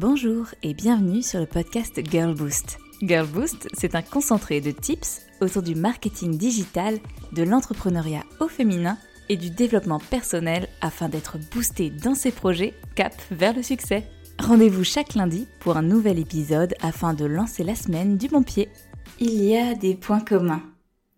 Bonjour 0.00 0.46
et 0.62 0.72
bienvenue 0.72 1.20
sur 1.20 1.40
le 1.40 1.44
podcast 1.44 2.00
Girl 2.10 2.34
Boost. 2.34 2.78
Girl 3.02 3.26
Boost, 3.26 3.68
c'est 3.74 3.94
un 3.94 4.00
concentré 4.00 4.62
de 4.62 4.70
tips 4.70 5.20
autour 5.42 5.60
du 5.60 5.74
marketing 5.74 6.38
digital, 6.38 6.98
de 7.32 7.42
l'entrepreneuriat 7.42 8.24
au 8.40 8.48
féminin 8.48 8.96
et 9.28 9.36
du 9.36 9.50
développement 9.50 9.98
personnel 9.98 10.68
afin 10.80 11.10
d'être 11.10 11.36
boosté 11.52 11.90
dans 11.90 12.14
ses 12.14 12.30
projets 12.30 12.72
cap 12.94 13.12
vers 13.30 13.54
le 13.54 13.62
succès. 13.62 14.04
Rendez-vous 14.38 14.84
chaque 14.84 15.16
lundi 15.16 15.46
pour 15.58 15.76
un 15.76 15.82
nouvel 15.82 16.18
épisode 16.18 16.74
afin 16.80 17.12
de 17.12 17.26
lancer 17.26 17.62
la 17.62 17.74
semaine 17.74 18.16
du 18.16 18.28
bon 18.28 18.42
pied. 18.42 18.70
Il 19.18 19.44
y 19.44 19.54
a 19.54 19.74
des 19.74 19.96
points 19.96 20.20
communs. 20.20 20.62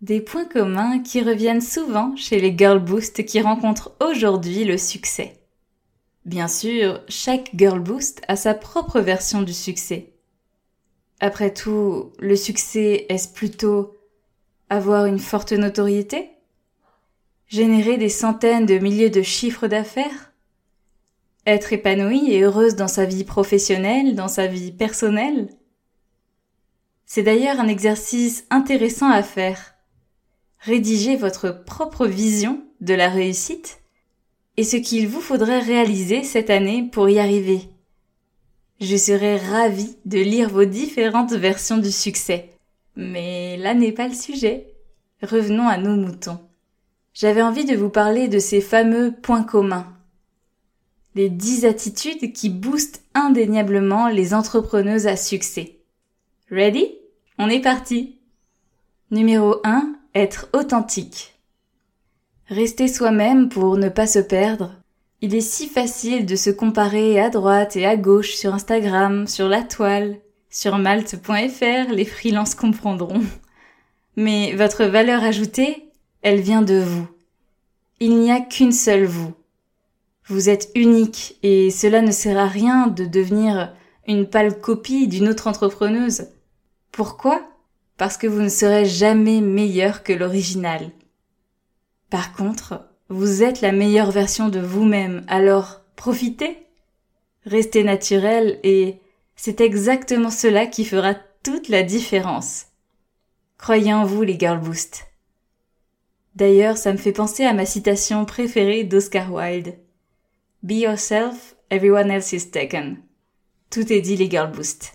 Des 0.00 0.20
points 0.20 0.46
communs 0.46 0.98
qui 0.98 1.22
reviennent 1.22 1.60
souvent 1.60 2.16
chez 2.16 2.40
les 2.40 2.58
Girl 2.58 2.80
Boost 2.80 3.24
qui 3.26 3.40
rencontrent 3.40 3.92
aujourd'hui 4.00 4.64
le 4.64 4.76
succès. 4.76 5.41
Bien 6.24 6.46
sûr, 6.46 7.00
chaque 7.08 7.50
Girl 7.54 7.80
Boost 7.80 8.22
a 8.28 8.36
sa 8.36 8.54
propre 8.54 9.00
version 9.00 9.42
du 9.42 9.52
succès. 9.52 10.12
Après 11.18 11.52
tout, 11.52 12.12
le 12.20 12.36
succès 12.36 13.06
est-ce 13.08 13.28
plutôt 13.28 13.96
avoir 14.70 15.06
une 15.06 15.18
forte 15.18 15.52
notoriété? 15.52 16.30
Générer 17.48 17.96
des 17.96 18.08
centaines 18.08 18.66
de 18.66 18.78
milliers 18.78 19.10
de 19.10 19.22
chiffres 19.22 19.66
d'affaires? 19.66 20.32
Être 21.44 21.72
épanouie 21.72 22.32
et 22.32 22.42
heureuse 22.42 22.76
dans 22.76 22.88
sa 22.88 23.04
vie 23.04 23.24
professionnelle, 23.24 24.14
dans 24.14 24.28
sa 24.28 24.46
vie 24.46 24.70
personnelle? 24.70 25.48
C'est 27.04 27.24
d'ailleurs 27.24 27.58
un 27.58 27.68
exercice 27.68 28.46
intéressant 28.48 29.10
à 29.10 29.24
faire. 29.24 29.74
Rédigez 30.60 31.16
votre 31.16 31.50
propre 31.50 32.06
vision 32.06 32.64
de 32.80 32.94
la 32.94 33.08
réussite 33.08 33.81
et 34.56 34.64
ce 34.64 34.76
qu'il 34.76 35.08
vous 35.08 35.20
faudrait 35.20 35.60
réaliser 35.60 36.24
cette 36.24 36.50
année 36.50 36.88
pour 36.92 37.08
y 37.08 37.18
arriver. 37.18 37.68
Je 38.80 38.96
serais 38.96 39.36
ravie 39.36 39.96
de 40.04 40.18
lire 40.18 40.50
vos 40.50 40.64
différentes 40.64 41.32
versions 41.32 41.78
du 41.78 41.92
succès. 41.92 42.50
Mais 42.96 43.56
là 43.56 43.74
n'est 43.74 43.92
pas 43.92 44.08
le 44.08 44.14
sujet. 44.14 44.74
Revenons 45.22 45.68
à 45.68 45.78
nos 45.78 45.96
moutons. 45.96 46.40
J'avais 47.14 47.42
envie 47.42 47.64
de 47.64 47.76
vous 47.76 47.90
parler 47.90 48.28
de 48.28 48.38
ces 48.38 48.60
fameux 48.60 49.12
points 49.12 49.44
communs. 49.44 49.86
Les 51.14 51.28
dix 51.28 51.64
attitudes 51.64 52.32
qui 52.32 52.48
boostent 52.48 53.02
indéniablement 53.14 54.08
les 54.08 54.34
entrepreneuses 54.34 55.06
à 55.06 55.16
succès. 55.16 55.78
Ready? 56.50 56.90
On 57.38 57.48
est 57.48 57.60
parti! 57.60 58.18
Numéro 59.10 59.56
1. 59.62 59.94
Être 60.14 60.48
authentique. 60.54 61.31
Rester 62.52 62.86
soi-même 62.86 63.48
pour 63.48 63.78
ne 63.78 63.88
pas 63.88 64.06
se 64.06 64.18
perdre. 64.18 64.74
Il 65.22 65.34
est 65.34 65.40
si 65.40 65.68
facile 65.68 66.26
de 66.26 66.36
se 66.36 66.50
comparer 66.50 67.18
à 67.18 67.30
droite 67.30 67.76
et 67.76 67.86
à 67.86 67.96
gauche 67.96 68.34
sur 68.34 68.52
Instagram, 68.52 69.26
sur 69.26 69.48
la 69.48 69.62
toile, 69.62 70.18
sur 70.50 70.76
malte.fr, 70.76 71.90
les 71.94 72.04
freelances 72.04 72.54
comprendront. 72.54 73.22
Mais 74.16 74.54
votre 74.54 74.84
valeur 74.84 75.24
ajoutée, 75.24 75.88
elle 76.20 76.42
vient 76.42 76.60
de 76.60 76.78
vous. 76.78 77.08
Il 78.00 78.18
n'y 78.18 78.30
a 78.30 78.40
qu'une 78.40 78.72
seule 78.72 79.06
vous. 79.06 79.32
Vous 80.26 80.50
êtes 80.50 80.68
unique 80.74 81.38
et 81.42 81.70
cela 81.70 82.02
ne 82.02 82.10
sert 82.10 82.36
à 82.36 82.48
rien 82.48 82.88
de 82.88 83.06
devenir 83.06 83.74
une 84.06 84.28
pâle 84.28 84.60
copie 84.60 85.08
d'une 85.08 85.28
autre 85.28 85.46
entrepreneuse. 85.46 86.26
Pourquoi? 86.90 87.40
Parce 87.96 88.18
que 88.18 88.26
vous 88.26 88.42
ne 88.42 88.50
serez 88.50 88.84
jamais 88.84 89.40
meilleur 89.40 90.02
que 90.02 90.12
l'original. 90.12 90.90
Par 92.12 92.34
contre, 92.34 92.90
vous 93.08 93.42
êtes 93.42 93.62
la 93.62 93.72
meilleure 93.72 94.10
version 94.10 94.50
de 94.50 94.60
vous-même, 94.60 95.24
alors 95.28 95.80
profitez. 95.96 96.58
Restez 97.46 97.84
naturel 97.84 98.60
et 98.62 99.00
c'est 99.34 99.62
exactement 99.62 100.28
cela 100.28 100.66
qui 100.66 100.84
fera 100.84 101.14
toute 101.42 101.70
la 101.70 101.82
différence. 101.82 102.66
Croyez 103.56 103.94
en 103.94 104.04
vous 104.04 104.20
les 104.20 104.38
Girl 104.38 104.60
Boost. 104.60 105.06
D'ailleurs, 106.34 106.76
ça 106.76 106.92
me 106.92 106.98
fait 106.98 107.12
penser 107.12 107.44
à 107.44 107.54
ma 107.54 107.64
citation 107.64 108.26
préférée 108.26 108.84
d'Oscar 108.84 109.32
Wilde. 109.32 109.78
Be 110.62 110.72
yourself, 110.72 111.56
everyone 111.70 112.10
else 112.10 112.34
is 112.34 112.50
taken. 112.50 112.98
Tout 113.70 113.90
est 113.90 114.02
dit 114.02 114.18
les 114.18 114.28
Girl 114.28 114.52
Boost. 114.52 114.92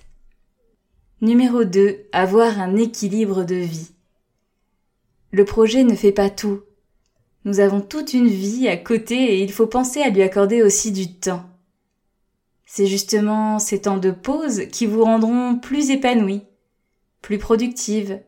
Numéro 1.22 1.64
2. 1.64 2.10
Avoir 2.12 2.60
un 2.60 2.76
équilibre 2.76 3.44
de 3.44 3.56
vie. 3.56 3.90
Le 5.32 5.46
projet 5.46 5.84
ne 5.84 5.96
fait 5.96 6.12
pas 6.12 6.30
tout, 6.30 6.62
nous 7.48 7.62
avons 7.62 7.80
toute 7.80 8.14
une 8.14 8.28
vie 8.28 8.68
à 8.68 8.76
côté 8.76 9.16
et 9.16 9.42
il 9.42 9.54
faut 9.54 9.68
penser 9.68 10.02
à 10.02 10.10
lui 10.10 10.22
accorder 10.22 10.62
aussi 10.62 10.92
du 10.92 11.14
temps. 11.14 11.46
C'est 12.66 12.88
justement 12.88 13.58
ces 13.58 13.84
temps 13.84 14.00
de 14.00 14.12
pause 14.12 14.64
qui 14.70 14.86
vous 14.86 15.06
rendront 15.06 15.58
plus 15.58 15.90
épanouis, 15.90 16.42
plus 17.22 17.38
productives, 17.38 18.20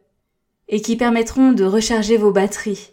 et 0.70 0.82
qui 0.82 0.96
permettront 0.96 1.52
de 1.52 1.66
recharger 1.66 2.16
vos 2.16 2.32
batteries, 2.32 2.92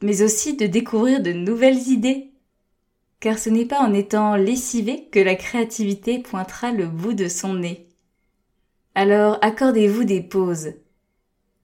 mais 0.00 0.22
aussi 0.22 0.54
de 0.54 0.66
découvrir 0.66 1.20
de 1.20 1.32
nouvelles 1.32 1.88
idées. 1.88 2.30
Car 3.18 3.36
ce 3.36 3.50
n'est 3.50 3.66
pas 3.66 3.80
en 3.80 3.92
étant 3.94 4.36
lessivé 4.36 5.08
que 5.10 5.18
la 5.18 5.34
créativité 5.34 6.20
pointera 6.20 6.70
le 6.70 6.86
bout 6.86 7.14
de 7.14 7.26
son 7.26 7.54
nez. 7.54 7.88
Alors 8.94 9.38
accordez-vous 9.42 10.04
des 10.04 10.20
pauses. 10.20 10.74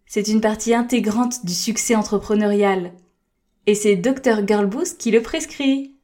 C'est 0.07 0.27
une 0.27 0.41
partie 0.41 0.75
intégrante 0.75 1.47
du 1.47 1.55
succès 1.55 1.95
entrepreneurial. 1.95 2.93
Et 3.67 3.77
c'est 3.77 3.95
Dr 3.95 4.45
Girlboost 4.45 4.99
qui 4.99 5.13
le 5.13 5.23
prescrit. 5.23 5.95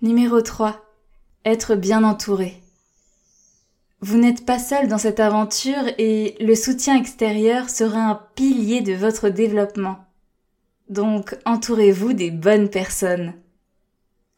Numéro 0.00 0.40
3. 0.40 0.82
Être 1.44 1.74
bien 1.74 2.04
entouré. 2.04 2.62
Vous 4.00 4.16
n'êtes 4.16 4.46
pas 4.46 4.58
seul 4.58 4.88
dans 4.88 4.96
cette 4.96 5.20
aventure 5.20 5.82
et 5.98 6.36
le 6.40 6.54
soutien 6.54 6.96
extérieur 6.96 7.68
sera 7.68 7.98
un 7.98 8.20
pilier 8.34 8.80
de 8.80 8.94
votre 8.94 9.28
développement. 9.28 10.06
Donc 10.88 11.36
entourez-vous 11.44 12.14
des 12.14 12.30
bonnes 12.30 12.70
personnes. 12.70 13.34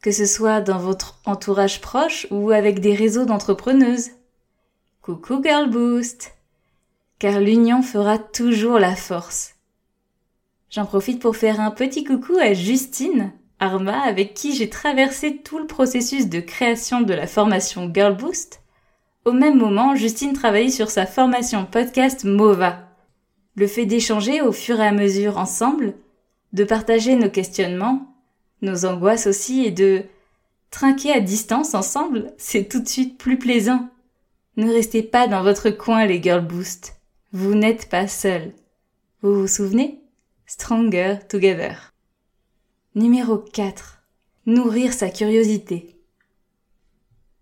Que 0.01 0.11
ce 0.11 0.25
soit 0.25 0.59
dans 0.59 0.79
votre 0.79 1.21
entourage 1.25 1.79
proche 1.79 2.27
ou 2.29 2.51
avec 2.51 2.81
des 2.81 2.93
réseaux 2.93 3.25
d'entrepreneuses. 3.25 4.09
Coucou 5.01 5.41
Girl 5.41 5.69
Boost. 5.69 6.33
Car 7.19 7.39
l'union 7.39 7.81
fera 7.81 8.17
toujours 8.17 8.79
la 8.79 8.97
force. 8.97 9.53
J'en 10.71 10.85
profite 10.85 11.21
pour 11.21 11.35
faire 11.35 11.59
un 11.59 11.69
petit 11.69 12.05
coucou 12.05 12.37
à 12.37 12.53
Justine 12.53 13.33
Arma 13.59 13.99
avec 14.03 14.33
qui 14.33 14.55
j'ai 14.55 14.69
traversé 14.69 15.35
tout 15.35 15.59
le 15.59 15.67
processus 15.67 16.29
de 16.29 16.39
création 16.39 17.01
de 17.01 17.13
la 17.13 17.27
formation 17.27 17.91
Girl 17.93 18.15
Boost. 18.15 18.61
Au 19.25 19.33
même 19.33 19.57
moment, 19.57 19.95
Justine 19.95 20.31
travaillait 20.31 20.71
sur 20.71 20.89
sa 20.89 21.05
formation 21.05 21.65
podcast 21.65 22.23
MOVA. 22.23 22.87
Le 23.55 23.67
fait 23.67 23.85
d'échanger 23.85 24.41
au 24.41 24.53
fur 24.53 24.79
et 24.79 24.87
à 24.87 24.93
mesure 24.93 25.37
ensemble, 25.37 25.93
de 26.53 26.63
partager 26.63 27.15
nos 27.15 27.29
questionnements, 27.29 28.15
nos 28.61 28.85
angoisses 28.85 29.27
aussi 29.27 29.65
et 29.65 29.71
de 29.71 30.03
trinquer 30.69 31.11
à 31.11 31.19
distance 31.19 31.75
ensemble, 31.75 32.31
c'est 32.37 32.69
tout 32.69 32.79
de 32.79 32.87
suite 32.87 33.17
plus 33.17 33.37
plaisant. 33.37 33.89
Ne 34.55 34.71
restez 34.71 35.03
pas 35.03 35.27
dans 35.27 35.43
votre 35.43 35.69
coin 35.69 36.05
les 36.05 36.23
Girl 36.23 36.41
Boost. 36.41 36.95
Vous 37.33 37.55
n'êtes 37.55 37.89
pas 37.89 38.07
seuls. 38.07 38.53
Vous 39.21 39.41
vous 39.41 39.47
souvenez? 39.47 40.00
Stronger 40.53 41.19
Together. 41.29 41.93
Numéro 42.93 43.37
4. 43.37 44.01
Nourrir 44.47 44.91
sa 44.91 45.09
curiosité. 45.09 45.95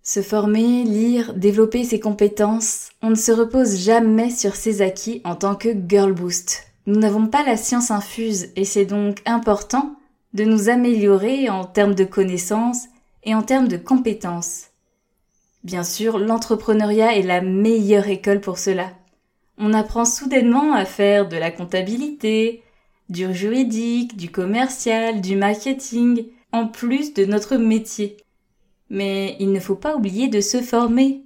Se 0.03 0.21
former, 0.21 0.83
lire, 0.83 1.33
développer 1.33 1.83
ses 1.83 1.99
compétences, 1.99 2.89
on 3.01 3.09
ne 3.09 3.15
se 3.15 3.31
repose 3.31 3.83
jamais 3.83 4.29
sur 4.29 4.55
ses 4.55 4.83
acquis 4.83 5.21
en 5.23 5.35
tant 5.35 5.55
que 5.55 5.69
Girl 5.89 6.13
Boost. 6.13 6.67
Nous 6.85 6.99
n'avons 6.99 7.25
pas 7.25 7.43
la 7.43 7.57
science 7.57 7.89
infuse 7.89 8.49
et 8.55 8.63
c'est 8.63 8.85
donc 8.85 9.23
important 9.25 9.95
de 10.35 10.43
nous 10.43 10.69
améliorer 10.69 11.49
en 11.49 11.65
termes 11.65 11.95
de 11.95 12.03
connaissances 12.03 12.89
et 13.23 13.33
en 13.33 13.41
termes 13.41 13.67
de 13.69 13.77
compétences. 13.77 14.67
Bien 15.63 15.83
sûr, 15.83 16.19
l'entrepreneuriat 16.19 17.17
est 17.17 17.23
la 17.23 17.41
meilleure 17.41 18.07
école 18.07 18.39
pour 18.39 18.59
cela. 18.59 18.91
On 19.57 19.73
apprend 19.73 20.05
soudainement 20.05 20.73
à 20.73 20.85
faire 20.85 21.27
de 21.27 21.37
la 21.37 21.49
comptabilité, 21.49 22.61
du 23.09 23.33
juridique, 23.33 24.15
du 24.15 24.31
commercial, 24.31 25.21
du 25.21 25.35
marketing, 25.35 26.25
en 26.51 26.67
plus 26.67 27.13
de 27.13 27.25
notre 27.25 27.57
métier. 27.57 28.17
Mais 28.89 29.35
il 29.39 29.51
ne 29.51 29.59
faut 29.59 29.75
pas 29.75 29.95
oublier 29.95 30.27
de 30.29 30.41
se 30.41 30.61
former. 30.61 31.23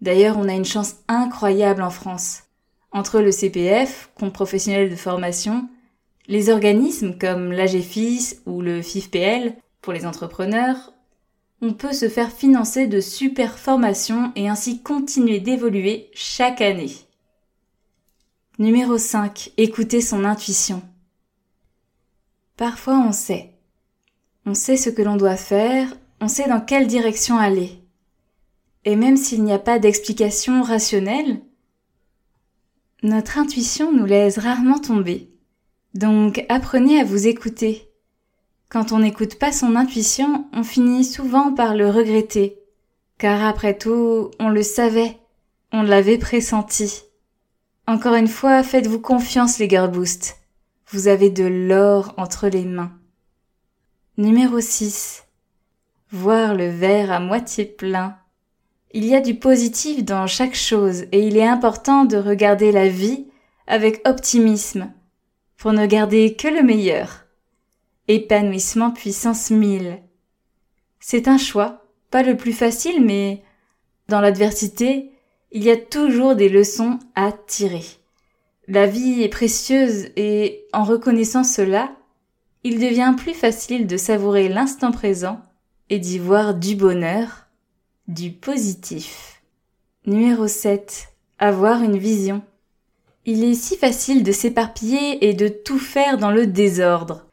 D'ailleurs, 0.00 0.38
on 0.38 0.48
a 0.48 0.54
une 0.54 0.64
chance 0.64 0.96
incroyable 1.08 1.82
en 1.82 1.90
France. 1.90 2.44
Entre 2.92 3.20
le 3.20 3.32
CPF, 3.32 4.10
compte 4.14 4.32
professionnel 4.32 4.90
de 4.90 4.96
formation, 4.96 5.68
les 6.28 6.50
organismes 6.50 7.16
comme 7.18 7.52
l'AGFIS 7.52 8.40
ou 8.46 8.62
le 8.62 8.82
FIFPL 8.82 9.54
pour 9.80 9.92
les 9.92 10.06
entrepreneurs, 10.06 10.92
on 11.60 11.72
peut 11.72 11.92
se 11.92 12.08
faire 12.08 12.32
financer 12.32 12.86
de 12.86 13.00
super 13.00 13.58
formations 13.58 14.32
et 14.34 14.48
ainsi 14.48 14.82
continuer 14.82 15.40
d'évoluer 15.40 16.10
chaque 16.12 16.60
année. 16.60 16.92
Numéro 18.58 18.98
5. 18.98 19.52
Écouter 19.56 20.00
son 20.00 20.24
intuition. 20.24 20.82
Parfois 22.62 22.96
on 22.96 23.10
sait. 23.10 23.54
On 24.46 24.54
sait 24.54 24.76
ce 24.76 24.88
que 24.88 25.02
l'on 25.02 25.16
doit 25.16 25.34
faire, 25.34 25.92
on 26.20 26.28
sait 26.28 26.48
dans 26.48 26.60
quelle 26.60 26.86
direction 26.86 27.36
aller. 27.36 27.82
Et 28.84 28.94
même 28.94 29.16
s'il 29.16 29.42
n'y 29.42 29.52
a 29.52 29.58
pas 29.58 29.80
d'explication 29.80 30.62
rationnelle, 30.62 31.42
notre 33.02 33.38
intuition 33.38 33.90
nous 33.90 34.06
laisse 34.06 34.38
rarement 34.38 34.78
tomber. 34.78 35.28
Donc 35.94 36.44
apprenez 36.48 37.00
à 37.00 37.04
vous 37.04 37.26
écouter. 37.26 37.90
Quand 38.68 38.92
on 38.92 39.00
n'écoute 39.00 39.40
pas 39.40 39.50
son 39.50 39.74
intuition, 39.74 40.46
on 40.52 40.62
finit 40.62 41.02
souvent 41.02 41.52
par 41.52 41.74
le 41.74 41.90
regretter. 41.90 42.60
Car 43.18 43.44
après 43.44 43.76
tout, 43.76 44.30
on 44.38 44.50
le 44.50 44.62
savait, 44.62 45.18
on 45.72 45.82
l'avait 45.82 46.16
pressenti. 46.16 47.02
Encore 47.88 48.14
une 48.14 48.28
fois, 48.28 48.62
faites-vous 48.62 49.00
confiance 49.00 49.58
les 49.58 49.68
Girl 49.68 49.90
Boost. 49.90 50.41
Vous 50.92 51.08
avez 51.08 51.30
de 51.30 51.44
l'or 51.44 52.12
entre 52.18 52.48
les 52.48 52.66
mains. 52.66 52.92
Numéro 54.18 54.60
6. 54.60 55.24
Voir 56.10 56.54
le 56.54 56.68
verre 56.68 57.10
à 57.10 57.18
moitié 57.18 57.64
plein. 57.64 58.18
Il 58.92 59.06
y 59.06 59.14
a 59.14 59.22
du 59.22 59.36
positif 59.36 60.04
dans 60.04 60.26
chaque 60.26 60.54
chose 60.54 61.04
et 61.10 61.26
il 61.26 61.38
est 61.38 61.46
important 61.46 62.04
de 62.04 62.18
regarder 62.18 62.72
la 62.72 62.88
vie 62.88 63.26
avec 63.66 64.06
optimisme 64.06 64.92
pour 65.56 65.72
ne 65.72 65.86
garder 65.86 66.34
que 66.34 66.48
le 66.48 66.62
meilleur. 66.62 67.24
Épanouissement 68.08 68.90
puissance 68.90 69.50
1000. 69.50 70.02
C'est 71.00 71.26
un 71.26 71.38
choix, 71.38 71.86
pas 72.10 72.22
le 72.22 72.36
plus 72.36 72.52
facile 72.52 73.02
mais 73.02 73.42
dans 74.08 74.20
l'adversité, 74.20 75.10
il 75.52 75.64
y 75.64 75.70
a 75.70 75.76
toujours 75.78 76.36
des 76.36 76.50
leçons 76.50 76.98
à 77.14 77.32
tirer. 77.32 78.01
La 78.72 78.86
vie 78.86 79.22
est 79.22 79.28
précieuse 79.28 80.06
et 80.16 80.64
en 80.72 80.84
reconnaissant 80.84 81.44
cela, 81.44 81.92
il 82.64 82.80
devient 82.80 83.14
plus 83.18 83.34
facile 83.34 83.86
de 83.86 83.98
savourer 83.98 84.48
l'instant 84.48 84.92
présent 84.92 85.42
et 85.90 85.98
d'y 85.98 86.18
voir 86.18 86.54
du 86.54 86.74
bonheur, 86.74 87.48
du 88.08 88.32
positif. 88.32 89.42
Numéro 90.06 90.48
7. 90.48 91.08
Avoir 91.38 91.82
une 91.82 91.98
vision. 91.98 92.40
Il 93.26 93.44
est 93.44 93.52
si 93.52 93.76
facile 93.76 94.22
de 94.22 94.32
s'éparpiller 94.32 95.28
et 95.28 95.34
de 95.34 95.48
tout 95.48 95.78
faire 95.78 96.16
dans 96.16 96.30
le 96.30 96.46
désordre. 96.46 97.26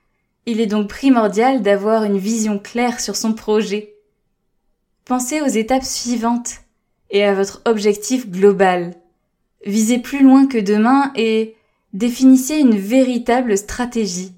Il 0.45 0.59
est 0.59 0.67
donc 0.67 0.89
primordial 0.89 1.61
d'avoir 1.61 2.03
une 2.03 2.17
vision 2.17 2.59
claire 2.59 2.99
sur 2.99 3.15
son 3.15 3.31
projet. 3.31 3.95
Pensez 5.05 5.39
aux 5.39 5.45
étapes 5.45 5.85
suivantes 5.85 6.55
et 7.09 7.23
à 7.23 7.33
votre 7.33 7.61
objectif 7.63 8.29
global. 8.29 8.93
Visez 9.65 9.99
plus 9.99 10.23
loin 10.23 10.47
que 10.47 10.57
demain 10.57 11.11
et 11.15 11.55
définissez 11.93 12.57
une 12.57 12.77
véritable 12.77 13.57
stratégie 13.57 14.33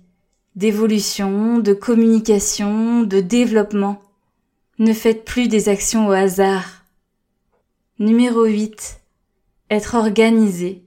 d'évolution, 0.56 1.60
de 1.60 1.74
communication, 1.74 3.04
de 3.04 3.20
développement. 3.20 4.02
Ne 4.80 4.94
faites 4.94 5.26
plus 5.26 5.48
des 5.48 5.70
actions 5.70 6.08
au 6.08 6.12
hasard. 6.12 6.86
Numéro 8.00 8.46
8. 8.46 9.00
Être 9.70 9.96
organisé. 9.96 10.84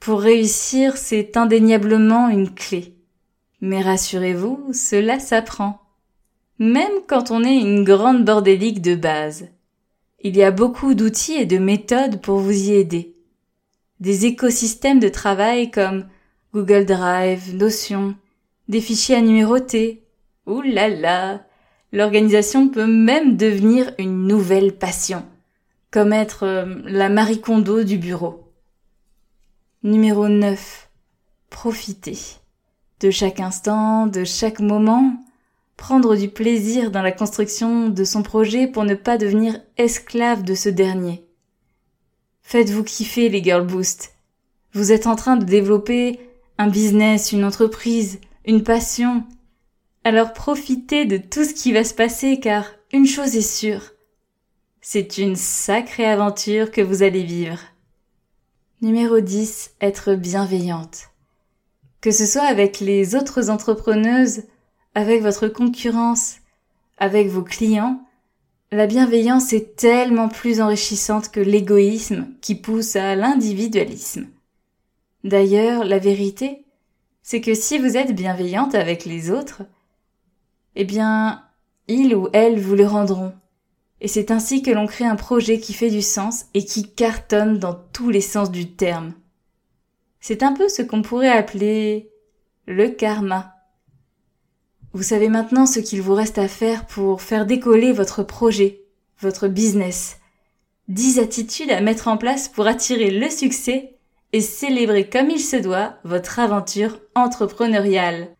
Pour 0.00 0.20
réussir, 0.20 0.96
c'est 0.96 1.36
indéniablement 1.36 2.28
une 2.28 2.52
clé. 2.52 2.94
Mais 3.60 3.82
rassurez-vous, 3.82 4.70
cela 4.72 5.20
s'apprend. 5.20 5.80
Même 6.58 7.04
quand 7.06 7.30
on 7.30 7.44
est 7.44 7.58
une 7.58 7.84
grande 7.84 8.24
bordélique 8.24 8.80
de 8.80 8.94
base. 8.94 9.48
Il 10.22 10.36
y 10.36 10.42
a 10.42 10.50
beaucoup 10.50 10.94
d'outils 10.94 11.34
et 11.34 11.46
de 11.46 11.56
méthodes 11.56 12.20
pour 12.20 12.38
vous 12.38 12.68
y 12.68 12.72
aider. 12.72 13.16
Des 14.00 14.26
écosystèmes 14.26 15.00
de 15.00 15.08
travail 15.08 15.70
comme 15.70 16.06
Google 16.52 16.84
Drive, 16.84 17.54
Notion, 17.56 18.14
des 18.68 18.82
fichiers 18.82 19.16
à 19.16 19.22
numéroter. 19.22 20.04
Ouh 20.46 20.60
là 20.60 20.88
là! 20.88 21.46
L'organisation 21.92 22.68
peut 22.68 22.86
même 22.86 23.36
devenir 23.36 23.92
une 23.98 24.26
nouvelle 24.26 24.76
passion, 24.76 25.24
comme 25.90 26.12
être 26.12 26.44
euh, 26.44 26.76
la 26.84 27.08
Marie 27.08 27.40
Kondo 27.40 27.82
du 27.82 27.96
bureau. 27.96 28.52
Numéro 29.82 30.28
9. 30.28 30.88
Profiter. 31.48 32.18
De 33.00 33.10
chaque 33.10 33.40
instant, 33.40 34.06
de 34.06 34.24
chaque 34.24 34.60
moment, 34.60 35.14
prendre 35.80 36.14
du 36.14 36.28
plaisir 36.28 36.90
dans 36.90 37.00
la 37.00 37.10
construction 37.10 37.88
de 37.88 38.04
son 38.04 38.22
projet 38.22 38.66
pour 38.66 38.84
ne 38.84 38.94
pas 38.94 39.16
devenir 39.16 39.58
esclave 39.78 40.42
de 40.42 40.54
ce 40.54 40.68
dernier. 40.68 41.24
Faites-vous 42.42 42.84
kiffer 42.84 43.30
les 43.30 43.42
Girl 43.42 43.66
Boost. 43.66 44.12
Vous 44.74 44.92
êtes 44.92 45.06
en 45.06 45.16
train 45.16 45.36
de 45.36 45.44
développer 45.44 46.20
un 46.58 46.68
business, 46.68 47.32
une 47.32 47.46
entreprise, 47.46 48.20
une 48.44 48.62
passion. 48.62 49.24
Alors 50.04 50.34
profitez 50.34 51.06
de 51.06 51.16
tout 51.16 51.44
ce 51.44 51.54
qui 51.54 51.72
va 51.72 51.82
se 51.82 51.94
passer 51.94 52.38
car 52.40 52.66
une 52.92 53.06
chose 53.06 53.34
est 53.34 53.40
sûre. 53.40 53.92
C'est 54.82 55.16
une 55.16 55.34
sacrée 55.34 56.04
aventure 56.04 56.72
que 56.72 56.82
vous 56.82 57.02
allez 57.02 57.22
vivre. 57.22 57.58
Numéro 58.82 59.20
10. 59.20 59.76
Être 59.80 60.12
bienveillante. 60.12 61.08
Que 62.02 62.10
ce 62.10 62.26
soit 62.26 62.46
avec 62.46 62.80
les 62.80 63.14
autres 63.14 63.48
entrepreneuses, 63.48 64.42
avec 64.94 65.22
votre 65.22 65.48
concurrence, 65.48 66.36
avec 66.98 67.28
vos 67.28 67.42
clients, 67.42 68.02
la 68.72 68.86
bienveillance 68.86 69.52
est 69.52 69.76
tellement 69.76 70.28
plus 70.28 70.60
enrichissante 70.60 71.30
que 71.30 71.40
l'égoïsme 71.40 72.28
qui 72.40 72.54
pousse 72.54 72.94
à 72.94 73.16
l'individualisme. 73.16 74.28
D'ailleurs, 75.24 75.84
la 75.84 75.98
vérité, 75.98 76.64
c'est 77.22 77.40
que 77.40 77.54
si 77.54 77.78
vous 77.78 77.96
êtes 77.96 78.14
bienveillante 78.14 78.74
avec 78.74 79.04
les 79.04 79.30
autres, 79.30 79.62
eh 80.76 80.84
bien, 80.84 81.44
ils 81.88 82.14
ou 82.14 82.28
elles 82.32 82.60
vous 82.60 82.76
le 82.76 82.86
rendront. 82.86 83.32
Et 84.00 84.08
c'est 84.08 84.30
ainsi 84.30 84.62
que 84.62 84.70
l'on 84.70 84.86
crée 84.86 85.04
un 85.04 85.16
projet 85.16 85.58
qui 85.58 85.72
fait 85.72 85.90
du 85.90 86.00
sens 86.00 86.46
et 86.54 86.64
qui 86.64 86.94
cartonne 86.94 87.58
dans 87.58 87.74
tous 87.92 88.10
les 88.10 88.20
sens 88.20 88.50
du 88.50 88.72
terme. 88.72 89.12
C'est 90.20 90.42
un 90.42 90.52
peu 90.52 90.68
ce 90.68 90.82
qu'on 90.82 91.02
pourrait 91.02 91.28
appeler 91.28 92.10
le 92.66 92.88
karma. 92.88 93.59
Vous 94.92 95.04
savez 95.04 95.28
maintenant 95.28 95.66
ce 95.66 95.78
qu'il 95.78 96.02
vous 96.02 96.14
reste 96.14 96.38
à 96.38 96.48
faire 96.48 96.84
pour 96.86 97.22
faire 97.22 97.46
décoller 97.46 97.92
votre 97.92 98.24
projet, 98.24 98.82
votre 99.20 99.46
business. 99.46 100.18
Dix 100.88 101.20
attitudes 101.20 101.70
à 101.70 101.80
mettre 101.80 102.08
en 102.08 102.16
place 102.16 102.48
pour 102.48 102.66
attirer 102.66 103.10
le 103.10 103.30
succès 103.30 103.94
et 104.32 104.40
célébrer 104.40 105.08
comme 105.08 105.30
il 105.30 105.38
se 105.38 105.56
doit 105.56 105.94
votre 106.02 106.40
aventure 106.40 106.98
entrepreneuriale. 107.14 108.34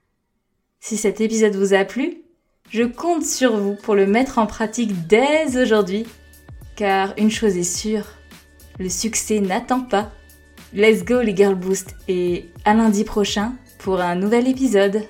Si 0.81 0.97
cet 0.97 1.21
épisode 1.21 1.55
vous 1.55 1.73
a 1.73 1.85
plu, 1.85 2.23
je 2.71 2.83
compte 2.83 3.25
sur 3.25 3.57
vous 3.57 3.77
pour 3.77 3.95
le 3.95 4.07
mettre 4.07 4.39
en 4.39 4.47
pratique 4.47 5.07
dès 5.07 5.57
aujourd'hui, 5.57 6.05
car 6.75 7.15
une 7.17 7.31
chose 7.31 7.57
est 7.57 7.63
sûre, 7.63 8.07
le 8.81 8.89
succès 8.89 9.39
n'attend 9.39 9.83
pas. 9.83 10.11
Let's 10.73 11.05
go 11.05 11.21
les 11.21 11.37
Girl 11.37 11.55
Boost 11.55 11.95
et 12.09 12.47
à 12.65 12.75
lundi 12.75 13.05
prochain 13.05 13.53
pour 13.79 14.01
un 14.01 14.17
nouvel 14.17 14.49
épisode. 14.49 15.03